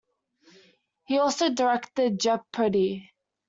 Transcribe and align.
He 1.05 1.19
also 1.19 1.51
directed 1.53 2.19
Jeopardy! 2.19 3.11